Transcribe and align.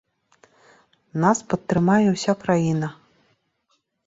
Нас 1.25 1.37
падтрымае 1.51 2.07
ўся 2.15 2.33
краіна. 2.45 2.87